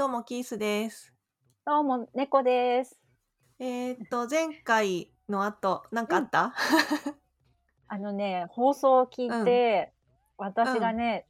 [0.00, 1.12] どうも、キースです。
[1.66, 2.98] どうも、猫です。
[3.58, 6.24] えーっと、前回の後、なんかうん。
[6.24, 6.54] あった？
[7.88, 9.44] あのね、放送を聞いうん。
[9.44, 9.92] て、
[10.38, 10.80] 私うん。
[10.80, 11.26] がね、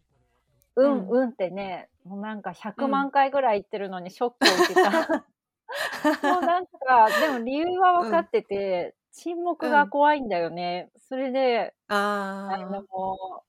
[0.76, 1.06] ううん。
[1.06, 2.90] んうんってね、もうなんか100うん。
[2.90, 4.90] 万回ぐらい言ってるのにショックを受けた。
[6.22, 8.10] もうなんか、でも理由は分うん。
[8.12, 9.90] かってて、沈黙がうん。
[9.90, 10.90] 怖いんだよね。
[10.96, 13.44] それで、あの。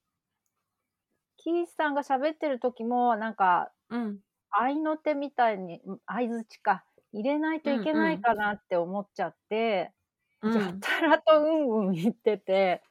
[1.37, 4.21] キースさんが喋ってる時も、なんか、うん。
[4.51, 8.21] 合いの手みたいに、ん、相槌か、入れないとういけない。
[8.21, 9.93] かなって思っちゃって、や
[10.41, 10.81] うん。
[10.81, 12.83] たらとうんうん言ってて、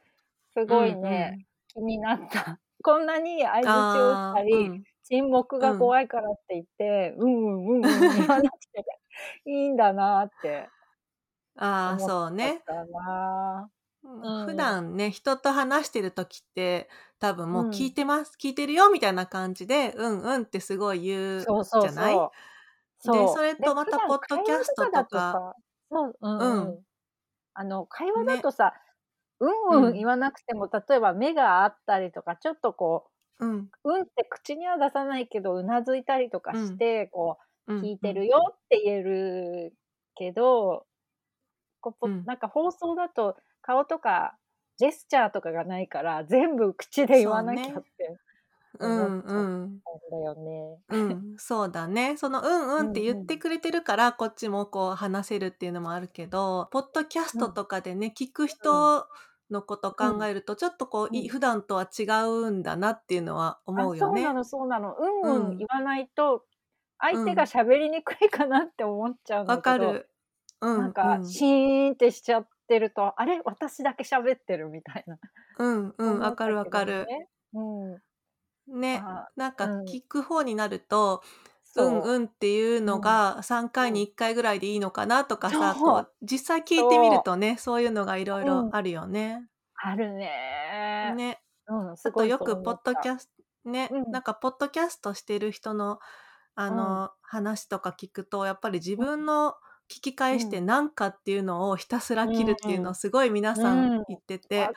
[0.55, 1.45] すうごいね、ん。
[1.69, 2.61] 気になった。
[2.85, 4.85] こんなに相槌を打っああ、うたり、ん。
[5.05, 5.91] 沈黙がうん。
[5.91, 8.85] 怖いからって言って、うんうんうんうん言わなくて
[9.47, 10.73] いいんだなって
[11.57, 12.65] ああ、思っそうね。
[12.93, 13.71] な。
[14.03, 14.67] うん、普うん。
[14.67, 17.87] 段ね、人と話してる時って、多分もう聞うん。
[17.87, 22.23] いてます、聞いてるよみたいな感じで、うんうんってすごい言うじゃない？
[23.05, 25.45] で、それとまたポッドキャストとか
[25.91, 26.71] そう、ううん。
[26.71, 26.85] んうん。
[27.55, 28.43] あの、会話だね。
[28.43, 28.75] とさ、
[29.41, 30.07] うんうん言うん。
[30.09, 33.71] わなくても、例えば目が合ったりとか、ちょっとこうん。
[33.85, 36.63] う、うんって口には出さないけど、頷いたりとかうん。
[36.63, 37.39] して、こ
[37.83, 38.11] う、聞いうんうん。
[38.11, 39.77] てるよって言える
[40.17, 40.87] けど、
[41.81, 42.27] こぽうん。
[42.27, 44.39] なんか放送だと、顔とか
[44.79, 47.83] ジェスチャーとかがないから、全部口で言わなきゃっ。
[47.83, 48.19] て
[48.79, 49.81] うんうん。
[50.11, 50.83] だよね。
[50.89, 52.17] うん、そうだね。
[52.17, 53.17] その、うんうんって言っ。
[53.27, 57.55] てくれてるから、こっちもこう話せるっていうのもあるけど、ポッドキャストうん。
[57.55, 58.49] とかでね、聞くうん。
[58.49, 59.09] 人
[59.51, 60.19] のことうん。
[60.19, 61.29] 考えると、ちょっとこう、いうん。
[61.29, 64.09] 普段とは違うんだなっていうのはあ、思うよね。
[64.09, 64.97] そうなのそうなの。
[64.97, 65.77] うんうん言うん。
[65.77, 66.47] わないと、
[66.99, 67.49] 相手がうん。
[67.49, 70.11] 喋りにくいかなって思っちゃうんだけど、分かる。
[70.61, 71.25] うんうなんかん。
[71.25, 75.19] シーンってしちゃってると、あれ、私だけ喋ってるみたいな
[75.59, 77.13] うん うん、分かる分思ったけどかる。
[77.19, 77.29] ね。
[77.55, 78.03] うん。
[78.69, 79.91] ね、あなんかうん。
[79.91, 81.23] 聞く方になると、
[81.77, 82.93] うんそうんっていうう。
[82.95, 82.95] うん。
[82.95, 84.01] のが3回うん。
[84.01, 86.01] に1回ぐらいでいいのかなとかさ、こそう。
[86.01, 87.21] う実際聞いてみる。
[87.23, 88.65] とね、そういうのが色うん。
[88.65, 89.49] 々あるよね。
[89.77, 91.17] あるね。
[91.17, 91.41] ね。
[91.69, 92.79] うん、すあとごいそうよくポッ。
[92.85, 93.31] ドキャス
[93.65, 94.07] ね、うん。
[94.11, 96.01] なんかポッドキャストしてる人の、
[96.57, 97.01] あうん。
[97.01, 99.11] の、話とか聞くと、やっぱり自うん。
[99.91, 100.63] 聞き返してうん。
[100.63, 102.93] なんかっていうのをひたすら切るっていうのうん。
[102.93, 104.05] をすごい皆さんうん。
[104.09, 104.73] 言ってて。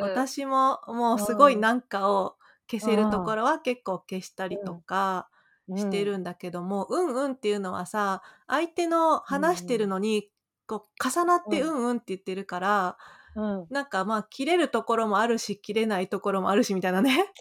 [0.00, 1.66] 私ももうすごいうん。
[1.66, 2.36] なんかを
[2.70, 3.36] 消うせるとこん。
[3.36, 4.84] ろは結構消したりとうん。
[4.86, 5.30] か
[5.76, 6.06] してうん。
[6.06, 9.88] るんだけども、うんうんっていうのはさ、相手のうん話してるうん。
[9.88, 10.30] のに、
[10.66, 11.70] こう重なってううん。
[11.70, 12.96] んうんって言ってるから
[13.34, 13.70] うん。
[13.70, 17.34] なんか、ま、切れるところもあるし、切れないところもあるしみたいなね。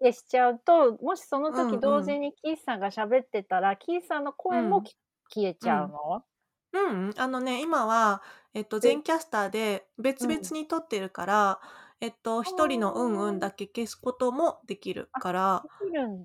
[0.00, 2.18] 消しちゃうと、もしそのうん時同時うん。
[2.18, 4.88] にキースさんが喋ってたら、キースさんの声も、うん。
[4.88, 4.96] き
[5.30, 5.70] 消えちうん。
[5.70, 6.16] ゃうの？
[6.16, 8.22] ううん、あのね、今は、
[8.54, 10.52] えっと、で全キャスターで別々うん。
[10.52, 11.60] に撮ってるから、
[12.00, 13.40] えっと、あ1人のうんうんあ。
[13.40, 15.68] だけ消すこともできるあ、から。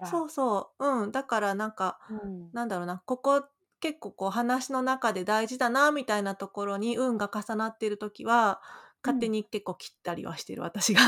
[0.04, 2.54] そうそう、うん、だからなんか、うん。
[2.54, 3.46] なんだろうな、ここ
[3.82, 8.62] 結構こう話の中で大事だなみたいなところに、うんが重なってる時は、
[9.04, 9.30] 勝手うん。
[9.30, 11.02] に結構切ったりはしてる、私が。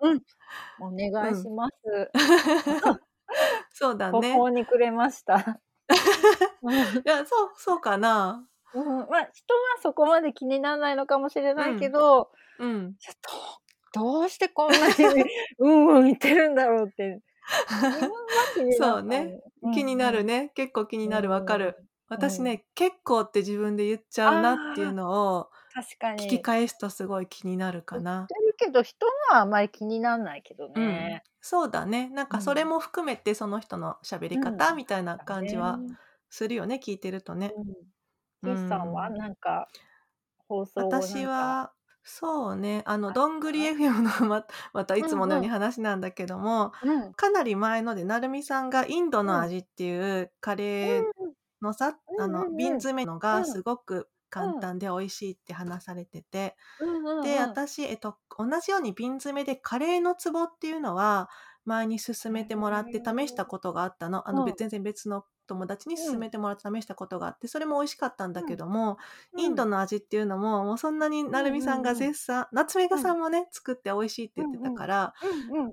[0.00, 0.22] うん。
[0.78, 1.50] お願いしうん。
[1.50, 2.14] ます。
[3.72, 4.38] そうだ途ね。
[4.38, 5.60] 方に暮れました。
[6.62, 7.00] うん。
[7.04, 8.46] いや、そう そうかな。
[8.72, 11.92] うん、ま、人はそこまで気になんないのかもしれないけうん。
[11.92, 12.96] ど、うん。
[13.00, 13.60] いや、ど
[14.20, 14.94] どうしてこんなに
[15.58, 17.20] うんうん言ってるんだろうって。
[18.70, 19.40] そうね、
[19.74, 20.10] 気にな。
[20.12, 20.50] るね。
[20.54, 21.76] 結構気になる、分かる。
[22.08, 26.42] 私ね、結構って自分で言っちゃうなっていうああ、のを、確か聞きに。
[26.42, 28.32] 返すとすごい気になるかな。
[28.60, 31.24] けど、人のはあまり気になんないけどうん、ね。
[31.40, 32.08] そうだね。
[32.10, 32.64] なんかそれうん。
[32.64, 35.98] も含めてその人の喋りうん、方みたいなだ感じはね。
[36.28, 37.58] するよね、聞いてるとね。
[38.42, 38.56] うん。
[38.56, 39.10] さんはん。
[39.10, 39.68] なんか、
[40.48, 45.60] 放送私は、そうね、あの、どんぐりた？FM の ままたいつものようにうんうん。
[45.60, 47.14] 話なんだけども、うん。
[47.16, 49.42] かなり前ので、なるみさんがインドのうん。
[49.42, 51.34] 味っていうカレーうんうん。
[51.62, 52.82] のさ、あうんの、瓶うんうん。
[52.82, 53.60] 詰めのがうん。
[53.60, 54.60] すごく簡うん。
[54.60, 56.56] 単で美味しいって話されてて、
[57.22, 57.40] で。
[57.40, 61.28] 私、えっと、同じように瓶詰めでカレーの壺っていうのは、
[61.66, 63.46] 前に勧へめてもらって試したえ。
[63.46, 64.28] ことがあったの。
[64.28, 64.56] あの、べうん。
[64.56, 66.12] 全然別の友達にうん。
[66.12, 68.50] 勧めてもらって試したことがあって、それも美味しかったんだうん。
[68.50, 68.96] けども、
[69.36, 69.56] インうん。
[69.56, 71.94] ドの味っていうのも、もうそんなになるうんみさんが。
[71.94, 73.10] 絶賛ナツメグうん。
[73.10, 74.58] さんもね、作って美味しいって言って。
[74.62, 75.14] たから。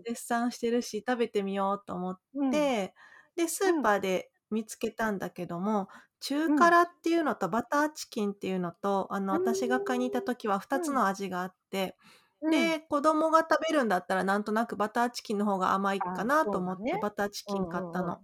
[0.05, 2.51] 絶賛してるし、食べてみようと思っうん。
[2.51, 2.93] て、
[3.35, 3.83] で、スーうん。
[3.83, 5.87] パーで見つけたんだけども、
[6.21, 6.69] 中うん。
[6.69, 10.91] 辛っていうのとバターチキンっていうのと、あの、私が買いに行った時は2つ。
[10.91, 11.97] の味があって、
[12.41, 12.73] うん。
[12.73, 16.97] で、子供が食べるんだったらなんとなくバターチキンの方が甘いかなと思って。
[16.97, 18.21] バターチキン買ったの。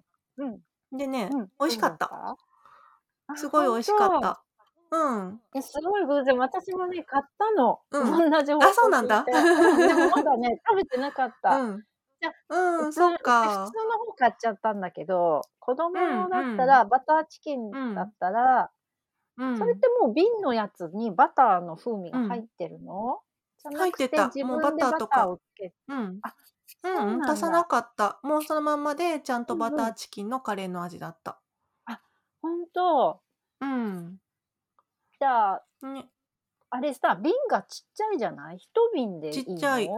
[0.92, 2.16] でね、美味しかった。
[3.36, 4.20] すごい美味しかっと。
[4.20, 4.44] た。
[4.92, 5.42] うん。
[5.56, 7.80] え、すごい偶然、私もね、買ったの。
[7.92, 8.12] うん。
[8.12, 9.24] おんなじ放あ、そうなんだ。
[9.24, 11.52] でもまだね、食べてなかった。
[11.60, 11.86] うん。
[12.50, 13.78] うん、普通そっ普通か。
[13.90, 16.82] の方買っちゃったんだけど、子供だったうん。
[16.82, 18.14] ら、バターチキンだっうん。
[18.20, 18.72] たら、
[19.54, 19.82] それっうん。
[19.82, 22.48] てもう瓶のやつにバターの風味が入っうん。
[22.58, 23.22] てるの？
[23.60, 24.36] じゃなくて、入ってた。
[24.36, 25.34] 自もうバターとか
[25.90, 26.22] うん。
[26.22, 26.36] あ、
[26.84, 27.66] うそうん、足さな。
[27.66, 28.20] かった。
[28.24, 29.92] もうそのまんまで、ちゃんとバタうんうん。
[29.92, 31.42] ーチキンのカレーの味だった。
[31.86, 32.02] あ、
[32.42, 33.24] ほんと。
[33.62, 34.20] うん。
[35.20, 36.10] じゃあね。
[36.70, 39.98] あれさ、瓶がちっちゃいじゃない？1瓶でちいっちゃい。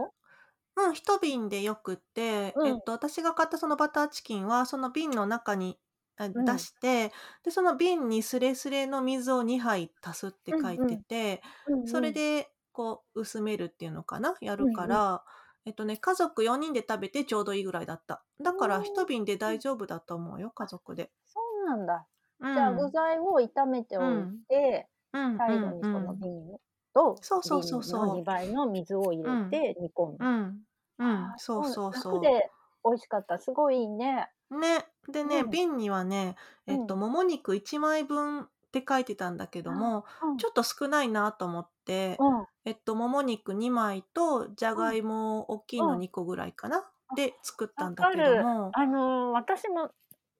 [0.76, 2.72] うん、1瓶でよくって、うん。
[2.72, 5.80] えっと、私が買ったそのバターチキンは、その瓶の中に、
[6.18, 6.56] あ、うん。
[6.56, 7.12] 出して、
[7.44, 10.96] で、その瓶にスレスレの水を2杯足すって書いうんうん。
[10.96, 11.42] てて、
[11.84, 12.10] そうんうん。
[12.10, 14.76] れで、こう、薄めるっていうのかな、やるうんうん。
[14.76, 15.24] から、
[15.64, 18.24] えっとね、家族4人で食べてちょうどいいぐらいだった。
[18.38, 19.06] うだからひとーん。
[19.06, 19.56] びんでうん。
[19.56, 21.10] 大丈夫だと思うよ、家あ、族で。
[21.26, 22.08] そうなんだ。
[22.40, 22.92] うじゃあ具ん。
[22.92, 24.44] 材を炒めておいうん。
[24.48, 26.20] て、うんうん最後にそのうん。
[26.20, 26.58] 瓶
[26.96, 29.30] とそうそうそう瓶のにそばいの水を入う。
[29.30, 29.36] うん。
[29.52, 30.20] れて煮込む。
[30.20, 30.64] うん。
[30.98, 32.50] うん、ああ、そうそう、そうで
[32.84, 33.38] 美味しかった。
[33.38, 34.30] すごいいいね。
[34.50, 34.58] う。
[34.60, 35.52] ね、でね、うん。
[35.52, 37.00] 瓶にはね、えっと、うん。
[37.00, 40.04] もも肉1枚分って書いてたんだけどあも。
[40.38, 42.46] ちょっと少ないなと思って、うん。
[42.64, 44.90] えっと、もも肉2枚とじゃうん。
[44.90, 46.00] がいもおっきいのうん。
[46.00, 48.38] 2個ぐらいかな、あ、で作った分んだけど。
[48.38, 49.92] もあの、私も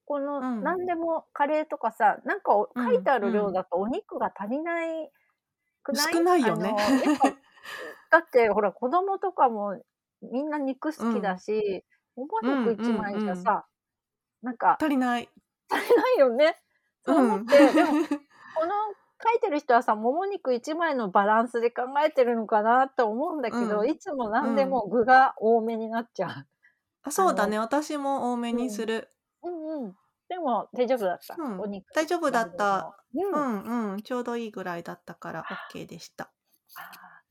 [0.05, 0.61] このうん。
[0.61, 2.65] なんでもカレーとかさ、なんか書
[2.99, 3.53] いてある量うん。
[3.53, 5.11] だとお肉が足りないく
[5.93, 6.13] ない？
[6.13, 6.75] 少ないよね。
[8.11, 9.81] だってほら子供とかも
[10.21, 11.39] みんな肉好きだうん。
[11.39, 11.85] し、
[12.15, 13.31] もも肉うんういちまいじんうん。
[13.31, 13.67] ゃさ、
[14.43, 15.29] なんか足りない。
[15.69, 16.57] 足りないよね。
[17.05, 17.47] うそう思っん。
[17.49, 17.99] て、でも、
[18.53, 18.73] この
[19.23, 23.87] 書いてる人はさ、もも肉1枚のバランスで考えてるのかなと思うんだけど、うん。
[23.87, 24.47] いつもなうん。
[24.47, 26.39] んでも具が多めになっちゃう。
[27.03, 28.61] あ、そうだね、私も多めうん。
[28.61, 29.09] にする。
[29.43, 29.95] うんうん。
[30.29, 31.41] でも大丈夫だった？
[31.43, 32.41] うん、お肉大丈夫だ。
[32.43, 32.97] った。
[33.23, 33.41] ううん。
[33.41, 36.33] んうん、ちょうどいいぐらいだったからオッケーでした。
[36.75, 37.23] ああ。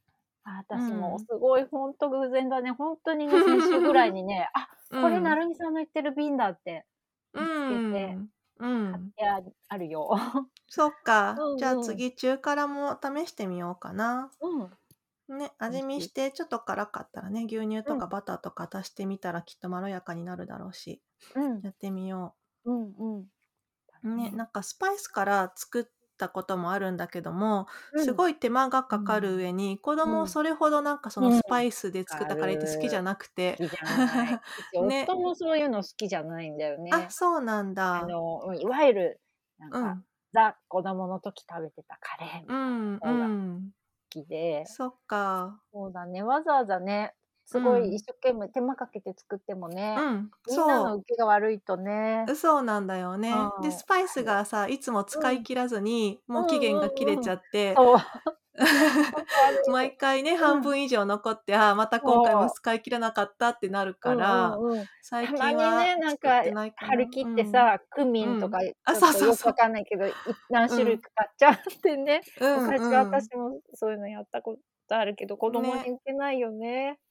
[0.44, 1.28] あ、う私もすん。
[1.40, 2.70] ごいほんと偶然だね。
[2.72, 4.68] ほんとにね、先週ぐらいにね、 あ、
[5.00, 5.36] これうん。
[5.36, 6.86] 成美さんの言ってる瓶だって
[7.32, 9.12] う見つけて、ん、う買っん。
[9.16, 10.10] てああるよ。
[10.68, 11.02] そっ
[11.36, 12.02] うか、じゃあんうん。
[12.02, 14.32] 次中辛も試してみようかな。
[14.40, 14.78] うん。
[15.28, 17.96] ね、美味見してちょっと辛かったらね、牛乳うん。
[17.96, 21.02] とかバターとか足してみたらきっとまろやかになるだろうし、
[21.34, 21.62] うん。
[21.62, 22.40] やってみよう。
[22.64, 23.30] うんうん。
[24.02, 24.32] だね、ね。
[24.32, 25.84] なんかスパイスから作っ
[26.18, 28.06] たこともあるんだけども、うん。
[28.06, 29.38] すごい手間がかかるうん。
[29.38, 30.30] 上に、子供うん。
[30.30, 31.40] それほどなんかそのうん。
[31.40, 33.04] スパイスで作っかたカレーって好きじゃる。
[33.04, 33.60] なくて。
[33.60, 34.12] 好きじゃない。
[34.56, 35.12] うちね。
[35.12, 37.10] 夫もそういうの好きじゃないんだよあ、ね。
[37.10, 38.02] そうなんだ。
[38.02, 39.22] あの、うん、いわゆる、
[39.58, 40.06] なんか、うん。
[40.34, 43.72] ザ、子供の時食べてたカレーみたいうんうな方が好ん。
[44.10, 44.68] きで。
[44.68, 45.62] そっか。
[45.72, 47.14] そうだね、わざわざね、
[47.46, 47.96] すごいうん。
[47.96, 50.96] 一生懸命手間かけて作ってもね、うん、みんなの。
[50.96, 52.32] 受けが悪いとね。
[52.32, 53.54] う、そうなんだようん、ね。
[53.58, 54.24] で、あスパイスる。
[54.24, 55.32] がさ、いつも使うん。
[55.32, 57.28] い切らずに、もう期限が切れうんうんうん。
[57.28, 57.98] ちゃって、そう。
[59.12, 59.56] ほんと悪い。
[59.66, 60.70] 毎回ね、半うん。
[60.70, 62.48] 分以上残って、ああ、また今回も。
[62.50, 64.86] 使い切らなかったってなるうからんうんうん。
[65.02, 66.42] 最近はにね、なんか。
[66.76, 67.30] 張り切うん。
[67.30, 68.34] ってさ、クミうん。
[68.34, 69.26] ンとかあ、ちょっそうそうそう。
[69.26, 70.16] とよくわかんないけど、い
[70.48, 71.00] 何種類うん。
[71.00, 72.26] か買っちゃってね。
[72.40, 72.94] うん昔。
[72.94, 74.58] 私もそういうのやったこ
[74.88, 75.90] とあるけど、子供にね。
[75.90, 76.98] 受けないよね。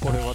[0.00, 0.32] これは。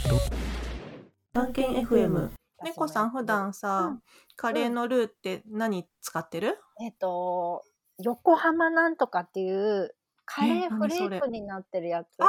[1.34, 2.30] 探検 FM。
[2.64, 3.98] 猫さん、普段さ、
[4.36, 4.54] カうん。
[4.56, 4.74] レーうん。
[4.76, 6.58] のルーって何使ってる？
[6.82, 7.64] えっと、
[8.00, 11.22] 横浜なんとかっていうカえ、レーフレー？
[11.22, 12.08] クになってるやつ。
[12.22, 12.28] ああ、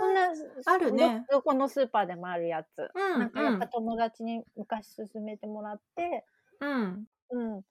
[0.00, 1.24] そんな、すあ、あるどね。
[1.30, 2.68] どこのスーパーでもあるやつ。
[2.94, 3.70] うんなんかやっぱうん。
[3.70, 6.24] 友達に昔勧めてもらって
[6.60, 7.04] うん。
[7.30, 7.62] うん。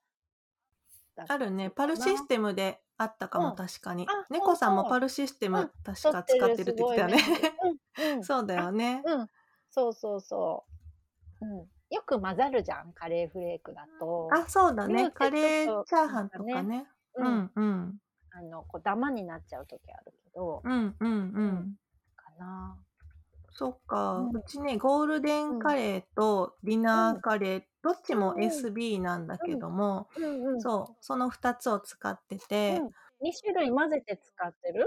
[1.27, 1.69] あるね。
[1.69, 2.27] たパルシス。
[2.27, 3.56] テムであったかも、うん。
[3.56, 4.08] 確かに。
[4.30, 7.18] 猫さんもそパルシステム確か使ってるって言ってたよね。
[8.24, 9.04] そうだあ、よね。
[9.06, 9.30] うん。
[9.70, 10.66] そうそうそ
[11.42, 11.46] う。
[11.46, 11.68] うん。
[11.90, 14.30] よく混ざるじゃん、カレーフレークだと。
[14.32, 15.12] あ、そうだね。
[15.12, 16.88] カレーチャーハンとかね。
[17.16, 17.28] ううん。
[17.28, 18.00] んうん。
[18.32, 20.62] あの、こうダマになっちゃう時あるけど。
[20.64, 21.70] うんうんううん。
[21.72, 21.75] ん。
[22.16, 22.85] かな。
[23.57, 24.29] そっか。
[24.33, 25.55] うちね、ゴールデンうん。
[25.55, 27.24] カレーとディナーうん。
[27.24, 28.35] カレー、どっちも。
[28.38, 29.62] SB なんだけうん。
[29.62, 30.09] ども。
[30.57, 32.91] そう、その2つを使っててうん。
[33.21, 34.85] 2種類混ぜて使ってる？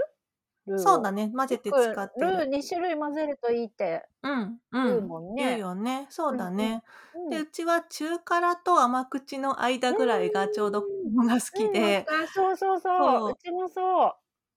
[0.77, 2.47] そうだね、混ぜて使ってる。
[2.47, 5.01] 2種類混ぜるといいってうんう言うん。
[5.01, 5.57] 言うもんね。
[5.57, 6.07] よね。
[6.09, 6.37] そう。
[6.37, 6.83] だね。
[7.29, 10.83] で、うちは中辛と甘口の間うぐらいがちょうど
[11.13, 12.11] 子が好きで。
[12.33, 12.79] そうそう。
[12.81, 13.31] そう。
[13.31, 14.13] うちもそう。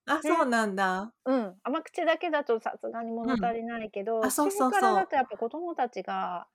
[0.06, 0.46] あ、そうね。
[0.46, 1.14] なんだ。
[1.26, 3.34] うん、甘口だけだとさすがにうん。
[3.34, 4.90] 物足りないけど、あ、そう中そうそう。
[4.90, 6.48] 辛だとやっぱ子供たちが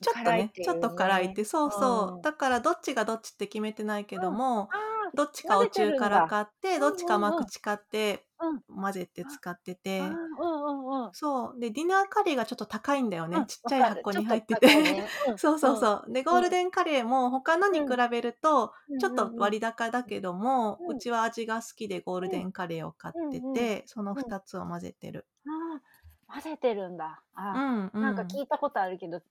[0.00, 2.18] ちょっとね、ちょっと辛いって、そうそう。
[2.22, 4.70] だからどっちがどっちって決めてないけども、
[5.14, 8.27] どっちかを中辛買って、どっちか甘口買って、
[8.68, 10.20] 混ぜて使ってて。
[11.12, 11.60] そう。
[11.60, 13.38] で、ディナーカレーがちょっと高いんだよね。
[13.38, 14.66] うんちっちゃい箱に入ってて。
[15.36, 16.12] そうそうそう。
[16.12, 25.26] で、ゴールデンカレーも他のに比べると、ちょっと割高だけども、うちは味が好きでゴールデンカレーを買ってうんて、その2つを混ぜてる。
[25.46, 25.80] あ
[26.28, 27.22] あ、混ぜてるんだ。
[27.52, 28.00] うあん、うん。
[28.00, 29.22] なんか聞いたことあるけど、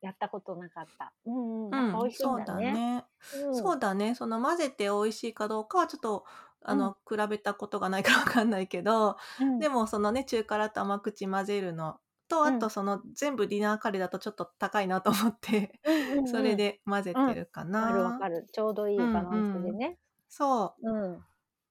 [0.00, 1.12] やったことなかった。
[1.24, 1.92] うんうん。
[1.92, 2.72] う美味しいんだね。
[2.72, 3.04] ね。
[3.50, 4.14] そうだね。
[4.14, 6.24] その混ぜて美味しいかどうかはちょっと、
[6.62, 9.58] あの、比べたことがないからわかんないけど、うん。
[9.58, 11.98] でもそのね、中辛と甘口混ぜるの
[12.28, 16.56] と、あうんとその全部ディナーカレーだとちょっと高いなと思って、うんうんうんそれ。
[16.56, 17.82] で混ぜてるかわな。
[17.88, 18.46] かるわかる。
[18.52, 19.98] ちょうどいいバランスでね。
[20.28, 20.90] そう。
[20.90, 21.24] うん。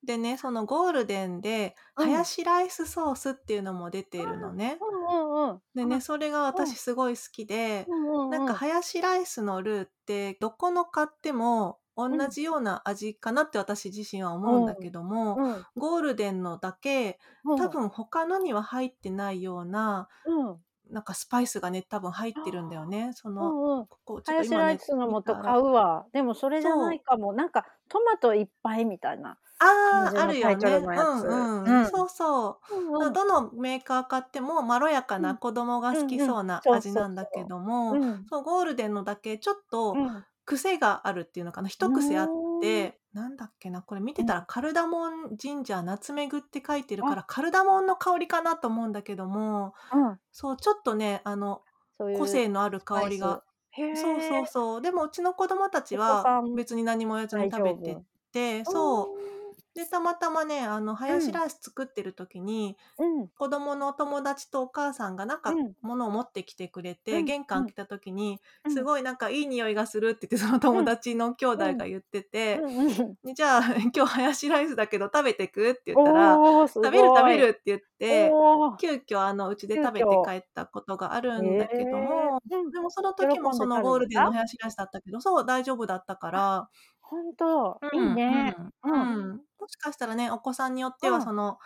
[0.03, 4.77] でね、そのゴールデンで、うんハヤシライスソースっていうのも出ているのね。
[4.81, 5.61] うんうんうん。
[5.75, 8.29] でね、それが私すごい好きで、うんうんうん。
[8.29, 17.57] なんかハヤシライスのルーってどこの買っても同じような味かなって私自身は思うんだけども、うん、ゴールデンのだけうん。
[17.57, 20.57] 多分他のには入ってないようなうん。
[20.89, 23.11] なんかスパイスがね多分入ってるんだよね。
[23.13, 23.85] その、うんうん。
[23.85, 26.05] ここちょっと今ねイスの素見たら買うわ。
[26.13, 27.33] でもそれじゃないかも。
[27.33, 29.37] なんかトマトいっぱいみたいな。
[29.59, 30.55] ああ、あるよね。
[30.55, 31.79] ルのやつうんうん。
[31.81, 32.75] うんそうそう。
[32.75, 42.27] うんうんどのメーカー買ってもまろやかな子供が好きそうなうんうん味なんだけども、うんそうゴールデンのだけちょっとうん癖があるっていうのかな一癖あっ
[42.59, 50.19] てなんだっけなこれ見てたらカルダモンジンジャーナツメグって書いてるからカルダモンの香りかなと思うんだけどもうん。
[50.31, 51.61] そうちょっとねあの
[52.17, 53.43] 個性のある香りが
[53.93, 54.81] そうそうそう。
[54.81, 57.99] でもうちの子供たちはん別に何もやずに食べて
[58.31, 59.18] てそう
[59.79, 63.27] でたまたまねあのハヤシライス作ってる時に、うん。
[63.29, 65.73] 子供のお友達とお母さんがなんかうん。
[65.81, 68.73] 物を持ってきてくれて、うん玄関来た時に、うん。
[68.73, 72.59] すごいなんかいい匂いがするって言ってその友達の兄弟が言ってて、
[73.33, 73.61] じゃあ
[73.95, 75.69] 今日ハヤシライスだけど食べてく？
[75.71, 76.35] って言ったら
[76.67, 78.31] 食べる食べるって言って
[78.79, 82.71] 急遽あのうちで食べて帰ったことがあるんだけども、へーうん。
[82.71, 86.69] でもその時もそのゴールデンのハヤシライスだったけどそう大丈夫だったから、
[87.09, 88.55] 本当、うんいいね。
[88.83, 91.57] うんうんうんもしかしたらねお子さんによってうんはその。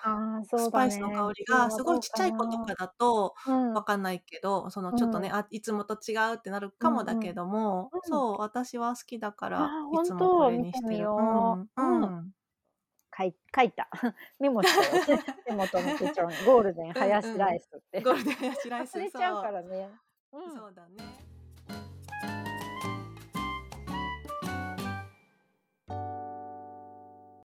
[0.43, 9.69] スパイスの香りがすごいちっちゃい子とかだとうん、わかんないけど、そのちょっとね、あいつもと違うってなるかもだけども、そう私は好きだからあ
[10.01, 11.05] いつもこれにしてる。
[11.05, 12.33] ううん
[13.15, 13.87] 書い 書いた。
[14.39, 15.19] メモしたよ。
[15.45, 16.45] 手元の手帳に。
[16.45, 18.01] ゴールデン、ハヤシライスって。
[18.01, 19.91] ゴールデンハヤシライス忘れちゃうからね。
[20.31, 21.32] そうだね。